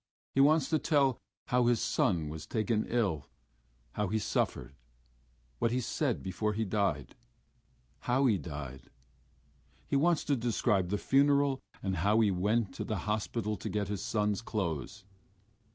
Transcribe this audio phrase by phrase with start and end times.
[0.33, 1.19] He wants to tell
[1.49, 3.27] how his son was taken ill,
[3.91, 4.73] how he suffered,
[5.59, 7.13] what he said before he died,
[7.99, 8.89] how he died....
[9.85, 13.89] He wants to describe the funeral, and how he went to the hospital to get
[13.89, 15.05] his son's clothes.